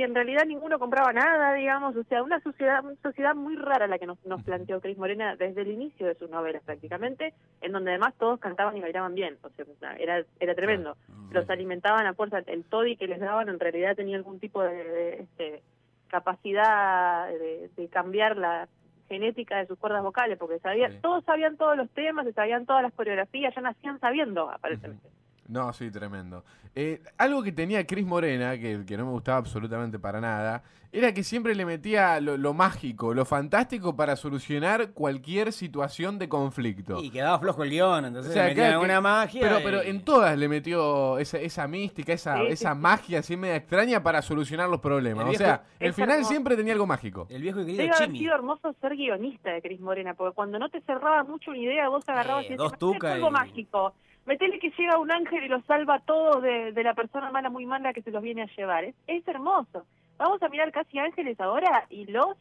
si 0.00 0.04
en 0.04 0.14
realidad 0.14 0.46
ninguno 0.46 0.78
compraba 0.78 1.12
nada, 1.12 1.52
digamos? 1.52 1.94
O 1.94 2.04
sea, 2.04 2.22
una 2.22 2.40
sociedad, 2.40 2.82
una 2.82 2.94
sociedad 3.02 3.34
muy 3.34 3.54
rara 3.56 3.86
la 3.86 3.98
que 3.98 4.06
nos, 4.06 4.16
nos 4.24 4.42
planteó 4.42 4.80
Cris 4.80 4.96
Morena 4.96 5.36
desde 5.36 5.60
el 5.60 5.68
inicio 5.68 6.06
de 6.06 6.14
sus 6.14 6.30
novelas 6.30 6.62
prácticamente, 6.64 7.34
en 7.60 7.72
donde 7.72 7.90
además 7.90 8.14
todos 8.18 8.40
cantaban 8.40 8.74
y 8.78 8.80
bailaban 8.80 9.14
bien. 9.14 9.36
O 9.42 9.50
sea, 9.78 9.92
era, 9.96 10.24
era 10.38 10.54
tremendo 10.54 10.96
los 11.32 11.48
alimentaban 11.50 12.06
a 12.06 12.14
fuerza. 12.14 12.38
El 12.46 12.64
toddy 12.64 12.96
que 12.96 13.08
les 13.08 13.20
daban 13.20 13.50
en 13.50 13.60
realidad 13.60 13.94
tenía 13.94 14.16
algún 14.16 14.40
tipo 14.40 14.62
de, 14.62 14.84
de, 14.84 15.22
este, 15.22 15.62
capacidad 16.08 17.28
de, 17.28 17.68
de 17.76 17.88
cambiar 17.88 18.38
la 18.38 18.68
genética 19.08 19.58
de 19.58 19.66
sus 19.66 19.78
cuerdas 19.78 20.02
vocales, 20.02 20.38
porque 20.38 20.60
sabía, 20.60 20.88
Sí. 20.88 20.98
todos 21.02 21.24
sabían 21.24 21.58
todos 21.58 21.76
los 21.76 21.90
temas, 21.90 22.26
sabían 22.34 22.64
todas 22.64 22.82
las 22.82 22.92
coreografías, 22.94 23.54
ya 23.54 23.60
nacían 23.60 24.00
sabiendo, 24.00 24.50
aparentemente. 24.50 25.08
No, 25.50 25.72
sí, 25.72 25.90
tremendo. 25.90 26.44
Eh, 26.76 27.02
algo 27.18 27.42
que 27.42 27.50
tenía 27.50 27.84
Cris 27.84 28.06
Morena, 28.06 28.56
que, 28.56 28.84
que 28.86 28.96
no 28.96 29.04
me 29.06 29.10
gustaba 29.10 29.38
absolutamente 29.38 29.98
para 29.98 30.20
nada, 30.20 30.62
era 30.92 31.12
que 31.12 31.24
siempre 31.24 31.54
le 31.56 31.64
metía 31.64 32.20
lo, 32.20 32.36
lo 32.36 32.54
mágico, 32.54 33.14
lo 33.14 33.24
fantástico 33.24 33.96
para 33.96 34.14
solucionar 34.16 34.90
cualquier 34.92 35.52
situación 35.52 36.18
de 36.20 36.28
conflicto. 36.28 37.00
Y 37.02 37.10
quedaba 37.10 37.38
flojo 37.40 37.64
el 37.64 37.70
guion, 37.70 38.04
entonces 38.06 38.30
O 38.30 38.34
sea, 38.34 38.44
le 38.44 38.48
metían 38.50 38.66
claro 38.68 38.70
que- 38.80 38.84
alguna 38.92 39.00
magia. 39.00 39.40
Pero, 39.40 39.58
y- 39.60 39.62
pero 39.64 39.82
en 39.82 40.04
todas 40.04 40.38
le 40.38 40.48
metió 40.48 41.18
esa, 41.18 41.38
esa 41.38 41.66
mística, 41.66 42.12
esa, 42.12 42.36
Sí, 42.36 42.42
sí, 42.46 42.52
esa 42.52 42.74
magia 42.76 43.18
así 43.20 43.36
media 43.36 43.56
extraña 43.56 44.02
para 44.02 44.22
solucionar 44.22 44.68
los 44.68 44.80
problemas. 44.80 45.22
El 45.22 45.26
o 45.26 45.30
viejo- 45.30 45.44
sea, 45.44 45.64
el 45.80 45.92
final 45.94 46.10
hermoso. 46.10 46.28
siempre 46.30 46.56
tenía 46.56 46.72
algo 46.74 46.86
mágico. 46.86 47.26
El 47.28 47.42
viejo 47.42 47.60
y 47.60 47.66
querido 47.66 47.82
Debe 47.84 47.94
haber 47.96 48.10
sido 48.12 48.34
hermoso 48.34 48.72
ser 48.80 48.94
guionista 48.96 49.50
de 49.50 49.62
Cris 49.62 49.80
Morena, 49.80 50.14
porque 50.14 50.34
cuando 50.34 50.58
no 50.60 50.68
te 50.68 50.80
cerraba 50.82 51.24
mucho 51.24 51.50
una 51.50 51.58
idea, 51.60 51.88
vos 51.88 52.08
agarrabas 52.08 52.44
Eh, 52.44 52.46
y 52.46 52.50
decías, 52.50 52.58
dos 52.58 52.72
"Metele 52.72 52.92
tucas 52.94 53.12
algo 53.14 53.28
y- 53.28 53.32
mágico. 53.32 53.94
Metele 54.30 54.60
que 54.60 54.70
llega 54.78 54.96
un 54.98 55.10
ángel 55.10 55.42
y 55.44 55.48
los 55.48 55.64
salva 55.64 55.96
a 55.96 56.00
todos 56.00 56.40
de, 56.40 56.70
de 56.72 56.82
la 56.84 56.94
persona 56.94 57.30
mala 57.32 57.50
muy 57.50 57.66
mala 57.66 57.92
que 57.92 58.02
se 58.02 58.12
los 58.12 58.22
viene 58.22 58.42
a 58.42 58.46
llevar. 58.56 58.84
Es, 58.84 58.94
es 59.08 59.26
hermoso. 59.26 59.84
Vamos 60.18 60.40
a 60.42 60.48
mirar 60.48 60.70
casi 60.70 60.98
ángeles 61.00 61.40
ahora 61.40 61.84
y 61.90 62.04
los 62.06 62.36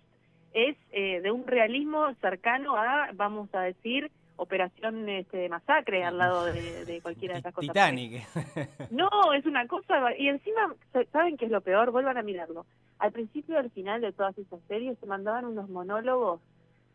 es 0.53 0.77
eh, 0.91 1.19
de 1.21 1.31
un 1.31 1.47
realismo 1.47 2.13
cercano 2.21 2.75
a, 2.75 3.09
vamos 3.13 3.49
a 3.55 3.61
decir, 3.61 4.11
Operación 4.41 5.09
este, 5.09 5.49
Masacre 5.49 6.03
al 6.05 6.17
lado 6.17 6.45
de, 6.45 6.85
de 6.85 7.01
cualquiera 7.01 7.33
de 7.33 7.39
esas 7.41 7.53
cosas. 7.53 7.73
Titanic. 7.73 8.23
No, 8.91 9.09
es 9.33 9.45
una 9.45 9.67
cosa. 9.67 10.15
Y 10.17 10.29
encima, 10.29 10.73
¿saben 11.11 11.35
qué 11.37 11.45
es 11.45 11.51
lo 11.51 11.59
peor? 11.61 11.91
Vuelvan 11.91 12.17
a 12.17 12.21
mirarlo. 12.23 12.65
Al 12.99 13.11
principio 13.11 13.55
y 13.55 13.57
al 13.57 13.69
final 13.71 13.99
de 13.99 14.13
todas 14.13 14.37
esas 14.37 14.61
series 14.69 14.97
se 14.99 15.05
mandaban 15.07 15.43
unos 15.45 15.67
monólogos 15.69 16.39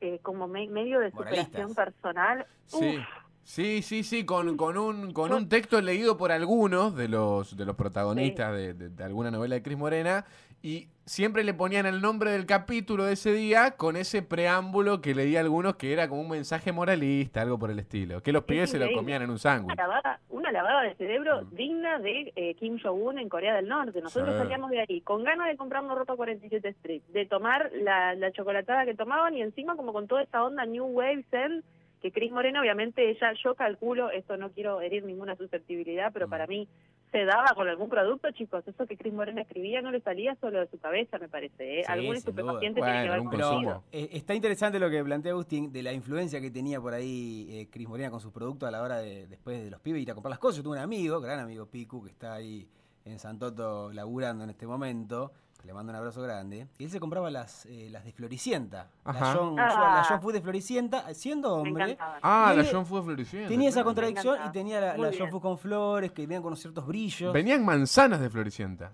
eh, 0.00 0.20
como 0.22 0.48
me- 0.48 0.68
medio 0.68 1.00
de 1.00 1.10
Moralistas. 1.10 1.46
superación 1.46 1.74
personal. 1.74 2.46
Sí. 2.66 2.96
Uf, 2.98 3.23
Sí, 3.44 3.82
sí, 3.82 4.02
sí, 4.04 4.24
con, 4.24 4.56
con, 4.56 4.78
un, 4.78 5.12
con 5.12 5.32
un 5.32 5.48
texto 5.50 5.80
leído 5.80 6.16
por 6.16 6.32
algunos 6.32 6.96
de 6.96 7.08
los, 7.08 7.56
de 7.56 7.66
los 7.66 7.76
protagonistas 7.76 8.52
de, 8.54 8.72
de- 8.74 8.88
de 8.88 9.04
alguna 9.04 9.30
novela 9.30 9.54
de 9.56 9.62
Cris 9.62 9.76
Morena 9.76 10.24
y 10.62 10.88
siempre 11.04 11.44
le 11.44 11.52
ponían 11.52 11.84
el 11.84 12.00
nombre 12.00 12.30
del 12.30 12.46
capítulo 12.46 13.04
de 13.04 13.12
ese 13.12 13.34
día 13.34 13.72
con 13.72 13.96
ese 13.96 14.22
preámbulo 14.22 15.02
que 15.02 15.14
leía 15.14 15.40
algunos 15.40 15.76
que 15.76 15.92
era 15.92 16.08
como 16.08 16.22
un 16.22 16.30
mensaje 16.30 16.72
moralista, 16.72 17.42
algo 17.42 17.58
por 17.58 17.70
el 17.70 17.78
estilo, 17.78 18.22
que 18.22 18.32
los 18.32 18.44
pibes 18.44 18.70
se 18.70 18.78
lo 18.78 18.90
comían 18.94 19.20
en 19.20 19.28
un 19.28 19.32
una 19.32 19.38
sándwich. 19.38 19.76
lavada, 19.76 20.20
una 20.30 20.50
lavada 20.50 20.80
de 20.84 20.94
cerebro 20.94 21.42
Mm. 21.42 21.54
digna 21.54 21.98
de 21.98 22.32
eh, 22.36 22.54
Kim 22.54 22.78
Jong-un 22.82 23.18
en 23.18 23.28
Corea 23.28 23.54
del 23.56 23.68
Norte. 23.68 24.00
Nosotros 24.00 24.34
Sí. 24.34 24.38
salíamos 24.40 24.70
de 24.70 24.80
ahí 24.88 25.02
con 25.02 25.22
ganas 25.22 25.48
de 25.48 25.56
comprarnos 25.58 25.98
ropa 25.98 26.16
47 26.16 26.66
Street, 26.68 27.02
de 27.12 27.26
tomar 27.26 27.70
la, 27.82 28.14
la 28.14 28.32
chocolatada 28.32 28.86
que 28.86 28.94
tomaban 28.94 29.36
y 29.36 29.42
encima 29.42 29.76
como 29.76 29.92
con 29.92 30.06
toda 30.08 30.22
esa 30.22 30.42
onda 30.42 30.64
New 30.64 30.86
Wave 30.86 31.26
Zen 31.30 31.62
que 32.04 32.12
Cris 32.12 32.30
Morena 32.30 32.60
obviamente 32.60 33.08
ella, 33.08 33.32
yo 33.42 33.54
calculo, 33.54 34.10
esto 34.10 34.36
no 34.36 34.50
quiero 34.50 34.82
herir 34.82 35.04
ninguna 35.06 35.36
susceptibilidad, 35.36 36.10
pero 36.12 36.26
Mm. 36.26 36.30
para 36.30 36.46
mí 36.46 36.68
se 37.10 37.24
daba 37.24 37.46
con 37.54 37.66
algún 37.66 37.88
producto, 37.88 38.30
chicos. 38.32 38.62
Eso 38.68 38.86
que 38.86 38.98
Cris 38.98 39.14
Morena 39.14 39.40
escribía 39.40 39.80
no 39.80 39.90
le 39.90 40.00
salía 40.02 40.34
solo 40.38 40.60
de 40.60 40.66
su 40.66 40.78
cabeza, 40.78 41.16
me 41.18 41.30
parece. 41.30 41.78
¿eh? 41.80 41.82
Sí, 41.86 41.90
Algún 41.90 42.16
estupefaciente 42.16 42.80
duda. 42.80 42.90
tiene 42.92 43.04
que 43.04 43.08
Bueno, 43.08 43.50
ver 43.50 43.72
con 43.72 43.82
eh, 43.92 44.08
está 44.12 44.34
interesante 44.34 44.78
lo 44.78 44.90
que 44.90 45.02
plantea 45.02 45.32
Agustín 45.32 45.72
de 45.72 45.82
la 45.82 45.94
influencia 45.94 46.42
que 46.42 46.50
tenía 46.50 46.78
por 46.78 46.92
ahí 46.92 47.46
eh, 47.50 47.68
Cris 47.70 47.88
Morena 47.88 48.10
con 48.10 48.20
sus 48.20 48.32
productos 48.32 48.68
a 48.68 48.70
la 48.70 48.82
hora 48.82 48.98
de 48.98 49.26
después 49.26 49.64
de 49.64 49.70
los 49.70 49.80
pibes 49.80 50.02
ir 50.02 50.10
a 50.10 50.14
comprar 50.14 50.28
las 50.28 50.38
cosas. 50.38 50.58
Yo 50.58 50.62
tuve 50.64 50.76
un 50.76 50.82
amigo, 50.82 51.22
gran 51.22 51.38
amigo 51.38 51.64
Picu, 51.64 52.04
que 52.04 52.10
está 52.10 52.34
ahí 52.34 52.68
en 53.06 53.18
Santoto 53.18 53.90
laburando 53.94 54.44
en 54.44 54.50
este 54.50 54.66
momento. 54.66 55.32
Que 55.64 55.68
Le 55.68 55.72
mando 55.74 55.90
un 55.92 55.96
abrazo 55.96 56.20
grande. 56.20 56.68
Y 56.78 56.84
él 56.84 56.90
se 56.90 57.00
compraba 57.00 57.30
las, 57.30 57.64
eh, 57.64 57.88
las 57.90 58.04
de 58.04 58.12
Floricienta. 58.12 58.90
La 59.04 59.10
Ajá. 59.12 59.34
John, 59.34 59.58
Ah. 59.58 59.94
la 59.96 60.04
John 60.06 60.20
Food 60.20 60.34
de 60.34 60.40
Floricienta, 60.42 61.14
siendo 61.14 61.54
hombre. 61.54 61.96
Ah, 62.22 62.52
la 62.54 62.64
John 62.70 62.84
Food 62.84 63.04
Floricienta. 63.04 63.48
Tenía 63.48 63.70
esa 63.70 63.82
contradicción 63.82 64.38
y 64.46 64.52
tenía 64.52 64.78
la, 64.80 64.96
la. 64.98 65.10
John 65.18 65.30
Food 65.30 65.40
con 65.40 65.56
flores 65.58 66.12
que 66.12 66.22
venían 66.22 66.42
con 66.42 66.54
ciertos 66.54 66.86
brillos. 66.86 67.32
Venían 67.32 67.64
manzanas 67.64 68.20
de 68.20 68.28
Floricienta. 68.28 68.92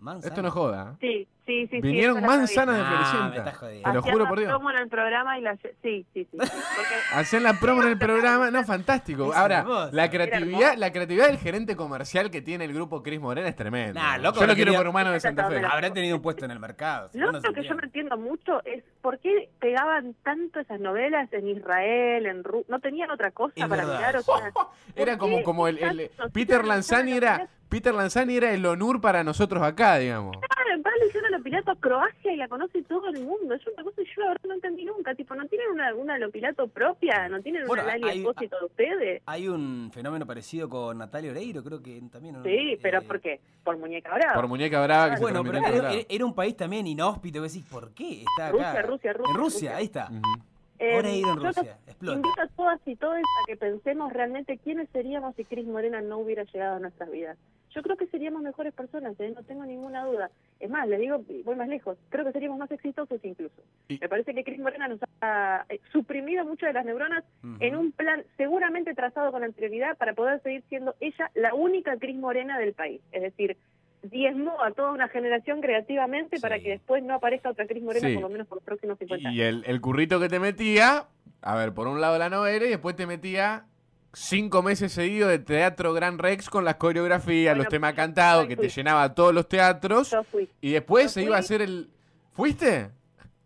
Manzana. 0.00 0.28
Esto 0.28 0.42
no 0.42 0.50
joda. 0.50 0.92
¿eh? 0.92 0.96
Sí, 1.00 1.28
sí, 1.46 1.66
sí. 1.66 1.76
sí, 1.76 1.80
Vinieron 1.80 2.14
sabía. 2.16 2.28
manzanas 2.28 2.76
de 2.76 2.82
Ah, 2.82 2.86
Floricienta. 2.88 3.44
me 3.44 3.52
jodiendo. 3.52 3.88
Te 3.90 3.94
lo 3.94 4.02
juro 4.02 4.28
por 4.28 4.38
Dios. 4.38 4.48
promo 4.50 4.70
en 4.70 4.76
el 4.78 4.88
programa 4.88 5.38
y 5.38 5.42
la... 5.42 5.56
Sí, 5.56 5.68
sí, 5.82 6.06
sí. 6.14 6.26
sí. 6.32 6.36
Porque 6.38 6.94
Hacían 7.12 7.42
la 7.42 7.54
promo 7.60 7.82
en 7.82 7.88
el 7.88 7.98
programa, 7.98 8.50
no, 8.50 8.64
fantástico. 8.64 9.32
Ahora, 9.34 9.64
la 9.92 10.10
creatividad, 10.10 10.76
la 10.76 10.90
creatividad 10.92 11.26
del 11.26 11.38
gerente 11.38 11.76
comercial 11.76 12.30
que 12.30 12.40
tiene 12.40 12.64
el 12.64 12.72
grupo 12.72 13.02
Cris 13.02 13.20
Morena 13.20 13.48
es 13.48 13.56
tremenda. 13.56 14.00
Nah, 14.00 14.18
loco, 14.18 14.40
Yo 14.40 14.46
lo 14.46 14.54
quiero 14.54 14.74
por 14.74 14.86
humano 14.88 15.10
de 15.12 15.20
Santa 15.20 15.48
Fe. 15.48 15.60
Habrá 15.64 15.92
tenido 15.92 16.16
un 16.16 16.22
puesto 16.22 16.44
en 16.44 16.50
el 16.52 16.60
mercado. 16.60 17.10
Lo 17.14 17.30
otro 17.30 17.52
que 17.52 17.62
yo 17.62 17.74
no 17.74 17.82
entiendo 17.82 18.16
mucho 18.16 18.62
es 18.64 18.82
por 19.02 19.18
qué 19.18 19.50
pegaban 19.60 20.14
tanto 20.22 20.60
esas 20.60 20.80
novelas 20.80 21.32
en 21.32 21.48
Israel, 21.48 22.26
en 22.26 22.44
Ru 22.44 22.64
no 22.68 22.78
tenían 22.80 23.10
otra 23.10 23.30
cosa 23.30 23.52
Es 23.56 23.66
para 23.66 23.82
verdad. 23.84 23.96
mirar, 23.98 24.16
o 24.16 24.22
sea, 24.22 24.34
Era 24.96 25.12
¿por 25.12 25.18
como, 25.18 25.42
como 25.42 25.68
el? 25.68 26.10
Peter 26.32 26.64
Lanzani 26.64 27.12
era 27.12 27.48
Peter 27.70 27.94
Lanzani 27.94 28.36
era 28.36 28.52
el 28.52 28.66
honor 28.66 29.00
para 29.00 29.22
nosotros 29.24 29.62
acá, 29.62 29.96
digamos. 29.98 30.36
Claro, 30.36 30.70
en 30.74 30.82
paz 30.82 30.92
le 31.00 31.06
hicieron 31.06 31.30
los 31.30 31.40
pilatos 31.42 31.76
a 31.76 31.80
Croacia 31.80 32.32
y 32.32 32.36
la 32.36 32.48
conoce 32.48 32.82
todo 32.82 33.08
el 33.08 33.24
mundo. 33.24 33.54
Es 33.54 33.64
una 33.66 33.84
cosa 33.84 33.96
que 33.96 34.04
yo 34.04 34.22
la 34.22 34.28
verdad 34.30 34.44
no 34.48 34.54
entendí 34.54 34.84
nunca. 34.84 35.14
Tipo, 35.14 35.34
¿no 35.36 35.46
tienen 35.46 35.68
una, 35.70 35.94
una 35.94 36.18
Lopilato 36.18 36.66
propia? 36.68 37.28
¿No 37.28 37.40
tienen 37.40 37.66
Bueno, 37.66 37.84
una 37.84 37.96
Lali 37.96 38.18
Espósito 38.18 38.58
de 38.58 38.66
ustedes? 38.66 39.22
Hay 39.26 39.46
un 39.48 39.90
fenómeno 39.94 40.26
parecido 40.26 40.68
con 40.68 40.98
Natalia 40.98 41.30
Oreiro, 41.30 41.62
creo 41.62 41.80
que 41.80 42.02
también. 42.10 42.34
¿no? 42.34 42.42
Sí, 42.42 42.76
pero 42.82 42.98
Eh, 42.98 43.02
¿por 43.06 43.20
qué? 43.20 43.40
Por 43.62 43.76
Muñeca 43.78 44.14
Brava. 44.14 44.34
Por 44.34 44.48
muñeca 44.48 44.82
brava 44.84 45.10
que 45.10 45.16
se 45.16 45.22
Bueno, 45.22 45.44
pero 45.44 45.58
era, 45.58 45.92
era- 46.08 46.24
un 46.26 46.34
país 46.34 46.56
también 46.56 46.86
inhóspito. 46.88 47.40
decís, 47.40 47.64
¿por 47.70 47.92
qué 47.94 48.22
está 48.24 48.48
acá? 48.48 48.82
Rusia, 48.82 48.82
Rusia, 48.82 49.12
Rusia, 49.12 49.30
En 49.30 49.36
Rusia, 49.36 49.68
Rusia. 49.70 49.76
ahí 49.76 49.84
está. 49.84 50.00
lados. 50.10 50.18
Ujú. 50.18 50.42
Eh, 50.82 50.94
Ahora 50.96 51.10
ir 51.10 51.24
en 51.26 51.36
Rusia, 51.36 51.78
explota. 51.86 52.16
invito 52.16 52.40
a 52.40 52.46
todas 52.56 52.80
y 52.86 52.96
todos 52.96 53.14
a 53.16 53.46
que 53.46 53.56
pensemos 53.56 54.10
realmente 54.14 54.56
quiénes 54.58 54.88
seríamos 54.90 55.36
si 55.36 55.44
Cris 55.44 55.66
Morena 55.66 56.00
no 56.00 56.16
hubiera 56.18 56.42
llegado 56.44 56.76
a 56.76 56.78
nuestras 56.80 57.10
vidas. 57.10 57.36
Yo 57.74 57.82
creo 57.82 57.96
que 57.96 58.06
seríamos 58.08 58.42
mejores 58.42 58.74
personas, 58.74 59.14
¿eh? 59.20 59.32
no 59.34 59.42
tengo 59.44 59.64
ninguna 59.64 60.04
duda. 60.04 60.30
Es 60.58 60.68
más, 60.68 60.88
le 60.88 60.98
digo, 60.98 61.22
voy 61.44 61.54
más 61.56 61.68
lejos, 61.68 61.96
creo 62.08 62.24
que 62.24 62.32
seríamos 62.32 62.58
más 62.58 62.70
exitosos 62.70 63.18
incluso. 63.24 63.62
Y- 63.88 63.98
Me 64.00 64.08
parece 64.08 64.34
que 64.34 64.42
Cris 64.44 64.58
Morena 64.58 64.88
nos 64.88 64.98
ha 65.20 65.64
eh, 65.68 65.80
suprimido 65.92 66.44
muchas 66.44 66.68
de 66.70 66.72
las 66.74 66.84
neuronas 66.84 67.24
en 67.60 67.76
un 67.76 67.92
plan 67.92 68.24
seguramente 68.36 68.94
trazado 68.94 69.30
con 69.32 69.44
anterioridad 69.44 69.96
para 69.96 70.14
poder 70.14 70.42
seguir 70.42 70.62
siendo 70.68 70.94
ella 71.00 71.30
la 71.34 71.54
única 71.54 71.96
Cris 71.96 72.16
Morena 72.16 72.58
del 72.58 72.72
país. 72.74 73.00
Es 73.12 73.22
decir, 73.22 73.56
diezmó 74.02 74.62
a 74.62 74.72
toda 74.72 74.92
una 74.92 75.08
generación 75.08 75.60
creativamente 75.60 76.36
Sí. 76.36 76.42
para 76.42 76.58
que 76.58 76.70
después 76.70 77.02
no 77.04 77.14
aparezca 77.14 77.50
otra 77.50 77.66
Cris 77.66 77.82
Morena 77.82 78.08
Sí. 78.08 78.14
por 78.14 78.22
lo 78.22 78.28
menos 78.30 78.46
por 78.48 78.56
los 78.58 78.64
próximos 78.64 78.98
50 78.98 79.28
años. 79.28 79.38
Y 79.38 79.42
el, 79.42 79.62
el 79.66 79.80
currito 79.80 80.18
que 80.18 80.28
te 80.28 80.40
metía, 80.40 81.04
a 81.42 81.54
ver, 81.56 81.72
por 81.74 81.86
un 81.86 82.00
lado 82.00 82.18
la 82.18 82.30
novela 82.30 82.64
y 82.64 82.70
después 82.70 82.96
te 82.96 83.06
metía 83.06 83.64
cinco 84.12 84.62
meses 84.62 84.92
seguidos 84.92 85.30
de 85.30 85.38
Teatro 85.38 85.92
Gran 85.92 86.18
Rex 86.18 86.50
con 86.50 86.64
las 86.64 86.76
coreografías, 86.76 87.52
Bueno, 87.54 87.64
los 87.64 87.70
temas 87.70 87.94
cantados, 87.94 88.46
que 88.46 88.56
te 88.56 88.68
llenaba 88.68 89.14
todos 89.14 89.34
los 89.34 89.48
teatros. 89.48 90.10
Yo 90.10 90.24
fui. 90.24 90.48
Y 90.60 90.72
después 90.72 91.04
yo 91.04 91.08
se 91.10 91.22
iba 91.22 91.36
a 91.36 91.40
hacer 91.40 91.62
el... 91.62 91.88
¿Fuiste? 92.32 92.90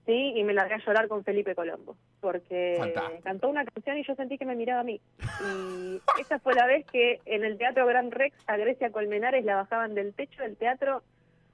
Sí, 0.07 0.33
y 0.37 0.45
me 0.45 0.53
largué 0.53 0.75
a 0.75 0.85
llorar 0.85 1.09
con 1.09 1.25
Felipe 1.25 1.55
Colombo, 1.55 1.97
porque 2.21 2.77
Fantástico. 2.79 3.23
cantó 3.23 3.49
una 3.49 3.65
canción 3.65 3.97
y 3.97 4.05
yo 4.07 4.15
sentí 4.15 4.37
que 4.37 4.45
me 4.45 4.55
miraba 4.55 4.81
a 4.81 4.85
mí. 4.85 5.01
Y 5.19 6.01
esa 6.21 6.39
fue 6.41 6.55
la 6.55 6.67
vez 6.67 6.85
que 6.93 7.21
en 7.25 7.43
el 7.43 7.57
Teatro 7.57 7.87
Gran 7.87 8.11
Rex 8.11 8.37
a 8.47 8.59
Grecia 8.59 8.91
Colmenares 8.93 9.45
la 9.47 9.57
bajaban 9.57 9.95
del 9.95 10.13
techo 10.13 10.43
del 10.43 10.57
teatro 10.57 11.03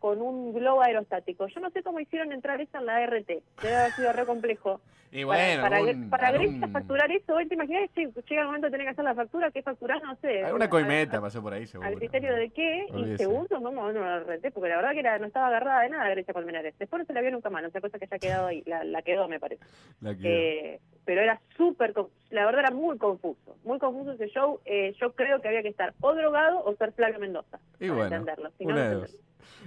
con 0.00 0.20
un 0.20 0.52
globo 0.52 0.82
aerostático. 0.82 1.46
Yo 1.46 1.60
no 1.60 1.70
sé 1.70 1.82
cómo 1.84 2.00
hicieron 2.00 2.32
entrar 2.32 2.60
esa 2.60 2.78
en 2.78 2.86
la 2.86 3.06
RT, 3.06 3.28
debe 3.62 3.76
haber 3.76 3.92
sido 3.92 4.12
re 4.12 4.26
complejo. 4.26 4.80
Y 5.12 5.24
Para- 5.24 5.42
bueno, 5.44 5.62
para, 5.62 5.76
algún- 5.78 6.08
para 6.08 6.28
algún- 6.28 6.46
Grecia 6.60 6.68
facturar 6.68 7.10
eso, 7.10 7.34
¿hoy 7.34 7.48
¿te 7.48 7.54
imaginas? 7.54 7.90
Llega 7.96 8.42
el 8.42 8.46
momento 8.46 8.68
de 8.68 8.70
tener 8.70 8.86
que 8.86 8.90
hacer 8.92 9.04
la 9.04 9.14
factura? 9.16 9.50
¿Qué 9.50 9.60
facturás? 9.60 10.00
No 10.04 10.14
sé. 10.22 10.44
alguna 10.44 10.66
A- 10.66 10.70
coimeta 10.70 11.16
a- 11.16 11.20
pasó 11.20 11.42
por 11.42 11.52
ahí, 11.52 11.66
seguro. 11.66 11.88
al 11.88 11.96
criterio 11.96 12.32
de 12.36 12.48
qué, 12.50 12.86
Olvídese. 12.92 13.14
y 13.14 13.26
segundo, 13.26 13.60
vamos 13.60 13.80
a 13.80 13.86
una 13.88 14.18
RT, 14.20 14.52
porque 14.52 14.68
la 14.68 14.76
verdad 14.76 14.92
que 14.92 15.00
era, 15.00 15.18
no 15.18 15.26
estaba 15.26 15.48
agarrada 15.48 15.82
de 15.82 15.88
nada 15.88 16.08
Grecia 16.10 16.32
Colmenares. 16.32 16.78
Después 16.78 17.00
no 17.00 17.04
se 17.06 17.12
la 17.12 17.22
vio 17.22 17.32
nunca 17.32 17.50
más, 17.50 17.60
no 17.60 17.70
sé 17.70 17.80
cosa 17.80 17.98
que 17.98 18.04
haya 18.04 18.18
quedado 18.20 18.46
ahí, 18.46 18.62
la, 18.66 18.84
la 18.84 19.02
quedó 19.02 19.26
me 19.26 19.40
parece. 19.40 19.64
La 20.00 20.14
que- 20.14 20.74
Eh, 20.76 20.80
pero 21.04 21.22
era 21.22 21.40
súper, 21.56 21.92
la 22.30 22.46
verdad 22.46 22.60
era 22.66 22.70
muy 22.70 22.96
confuso, 22.96 23.56
muy 23.64 23.80
confuso 23.80 24.12
ese 24.12 24.28
show. 24.28 24.60
Eh, 24.64 24.94
yo 25.00 25.12
creo 25.16 25.40
que 25.40 25.48
había 25.48 25.62
que 25.62 25.70
estar 25.70 25.92
o 26.02 26.14
drogado 26.14 26.62
o 26.64 26.72
ser 26.76 26.92
Flavio 26.92 27.18
Mendoza 27.18 27.58
Y 27.80 27.88
para 27.88 27.94
bueno, 27.94 28.04
entenderlo. 28.16 28.50
Si 28.56 28.64
no, 28.64 28.76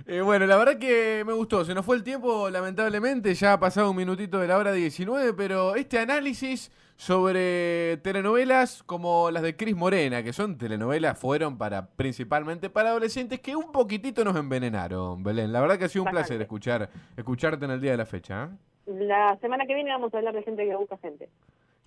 Eh, 0.07 0.21
bueno, 0.21 0.45
la 0.45 0.57
verdad 0.57 0.77
que 0.77 1.23
me 1.25 1.33
gustó. 1.33 1.63
Se 1.65 1.73
nos 1.73 1.85
fue 1.85 1.95
el 1.95 2.03
tiempo, 2.03 2.49
lamentablemente. 2.49 3.33
Ya 3.35 3.53
ha 3.53 3.59
pasado 3.59 3.89
un 3.91 3.97
minutito 3.97 4.39
de 4.39 4.47
la 4.47 4.57
hora 4.57 4.71
19, 4.71 5.33
pero 5.33 5.75
este 5.75 5.99
análisis 5.99 6.71
sobre 6.95 7.97
telenovelas 7.97 8.83
como 8.83 9.29
las 9.31 9.43
de 9.43 9.55
Cris 9.55 9.75
Morena, 9.75 10.23
que 10.23 10.31
son 10.31 10.57
telenovelas, 10.57 11.17
fueron 11.17 11.57
para 11.57 11.87
principalmente 11.87 12.69
para 12.69 12.89
adolescentes 12.89 13.39
que 13.39 13.55
un 13.55 13.71
poquitito 13.71 14.23
nos 14.23 14.35
envenenaron, 14.35 15.21
Belén. 15.23 15.51
La 15.51 15.59
verdad 15.61 15.77
que 15.77 15.85
ha 15.85 15.89
sido 15.89 16.03
un 16.03 16.05
Bastante. 16.05 16.27
placer 16.27 16.41
escuchar, 16.41 16.89
escucharte 17.17 17.65
en 17.65 17.71
el 17.71 17.81
día 17.81 17.91
de 17.91 17.97
la 17.97 18.05
fecha. 18.05 18.49
¿eh? 18.87 18.93
La 19.05 19.37
semana 19.41 19.65
que 19.65 19.73
viene 19.75 19.89
vamos 19.91 20.13
a 20.13 20.17
hablar 20.17 20.33
de 20.33 20.43
gente 20.43 20.65
que 20.65 20.75
busca 20.75 20.97
gente. 20.97 21.29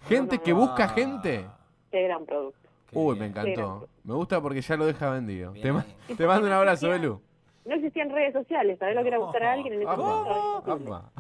Gente 0.09 0.37
no, 0.37 0.43
que 0.43 0.51
no. 0.53 0.57
busca 0.59 0.85
Ah, 0.85 0.89
gente. 0.89 1.47
Qué 1.91 2.03
gran 2.03 2.25
producto. 2.27 2.69
qué 2.91 2.99
Uy, 2.99 3.15
bien. 3.15 3.19
me 3.19 3.27
encantó. 3.27 3.89
Me 4.05 4.15
gusta 4.15 4.41
porque 4.41 4.61
ya 4.61 4.77
lo 4.77 4.87
deja 4.87 5.11
vendido. 5.11 5.53
Te, 5.53 6.15
te 6.15 6.27
mando 6.27 6.47
un 6.47 6.53
abrazo, 6.53 6.89
Belu. 6.91 7.21
No 7.67 7.75
existían 7.75 8.11
redes 8.11 8.33
sociales, 8.33 8.79
¿sabés 8.79 8.95
lo 8.95 9.03
que 9.03 9.09
era 9.09 9.19
buscar 9.19 9.43
a 9.43 9.53
alguien 9.53 9.75
en 9.75 9.83
ese 9.83 9.97
momento? 9.97 11.11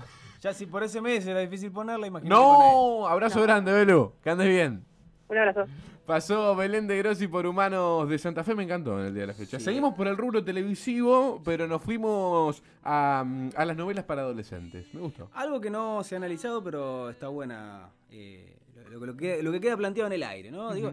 Ya 0.40 0.52
si 0.52 0.66
por 0.66 0.82
ese 0.82 1.00
mes 1.00 1.26
era 1.26 1.40
difícil 1.40 1.72
ponerla, 1.72 2.06
imagínate. 2.06 2.40
No, 2.40 3.06
abrazo 3.06 3.38
No. 3.38 3.44
grande, 3.44 3.72
Belu. 3.72 4.12
Que 4.22 4.30
andes 4.30 4.48
bien. 4.48 4.84
Un 5.28 5.38
abrazo. 5.38 5.64
Pasó 6.04 6.54
Belén 6.54 6.86
de 6.86 6.98
Grossi 6.98 7.26
por 7.26 7.46
Humanos 7.46 8.08
de 8.08 8.16
Santa 8.18 8.44
Fe, 8.44 8.54
me 8.54 8.62
encantó 8.62 9.00
en 9.00 9.06
el 9.06 9.12
día 9.14 9.22
de 9.22 9.26
la 9.28 9.34
fecha. 9.34 9.58
Sí. 9.58 9.64
Seguimos 9.64 9.94
por 9.94 10.06
el 10.06 10.16
rubro 10.16 10.44
televisivo, 10.44 11.42
pero 11.44 11.66
nos 11.66 11.82
fuimos 11.82 12.62
a, 12.84 13.24
a 13.56 13.64
las 13.64 13.76
novelas 13.76 14.04
para 14.04 14.22
adolescentes. 14.22 14.86
Me 14.94 15.00
gustó. 15.00 15.28
Algo 15.34 15.60
que 15.60 15.68
no 15.70 16.04
se 16.04 16.14
ha 16.14 16.18
analizado, 16.18 16.62
pero 16.62 17.10
está 17.10 17.26
buena. 17.26 17.90
eh, 18.10 18.56
lo, 18.88 19.04
lo 19.04 19.16
que, 19.16 19.42
lo 19.42 19.50
que 19.50 19.60
queda 19.60 19.76
planteado 19.76 20.06
en 20.06 20.12
el 20.12 20.22
aire, 20.22 20.52
¿no? 20.52 20.72
Digo, 20.72 20.92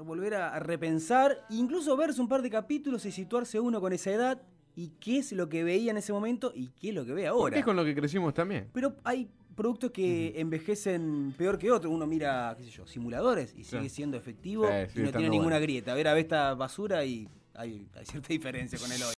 volver 0.00 0.34
a, 0.34 0.54
a 0.54 0.58
repensar, 0.58 1.38
incluso 1.48 1.96
verse 1.96 2.20
un 2.20 2.28
par 2.28 2.42
de 2.42 2.50
capítulos 2.50 3.06
y 3.06 3.12
situarse 3.12 3.58
uno 3.58 3.80
con 3.80 3.94
esa 3.94 4.10
edad 4.10 4.42
y 4.80 4.92
qué 4.98 5.18
es 5.18 5.32
lo 5.32 5.48
que 5.48 5.62
veía 5.62 5.90
en 5.90 5.98
ese 5.98 6.10
momento 6.12 6.52
y 6.54 6.68
qué 6.80 6.88
es 6.88 6.94
lo 6.94 7.04
que 7.04 7.12
ve 7.12 7.26
ahora. 7.26 7.42
Porque 7.42 7.58
es 7.58 7.64
con 7.64 7.76
lo 7.76 7.84
que 7.84 7.94
crecimos 7.94 8.32
también. 8.32 8.68
Pero 8.72 8.96
hay 9.04 9.28
productos 9.54 9.90
que 9.90 10.32
envejecen 10.40 11.34
peor 11.36 11.58
que 11.58 11.70
otros. 11.70 11.92
Uno 11.92 12.06
mira, 12.06 12.54
qué 12.56 12.64
sé 12.64 12.70
yo, 12.70 12.86
simuladores 12.86 13.54
y 13.56 13.64
sigue 13.64 13.82
Sí. 13.90 13.96
siendo 13.96 14.16
efectivo 14.16 14.66
Sí, 14.88 15.00
y 15.00 15.02
no 15.02 15.12
tiene 15.12 15.28
ninguna 15.28 15.56
bueno. 15.56 15.62
grieta. 15.62 15.92
A 15.92 15.94
ver, 15.94 16.08
a 16.08 16.14
ver 16.14 16.22
esta 16.22 16.54
basura 16.54 17.04
y 17.04 17.28
hay, 17.54 17.86
hay 17.94 18.06
cierta 18.06 18.28
diferencia 18.32 18.78
con 18.78 18.90
el 18.90 19.02
hoy. 19.02 19.12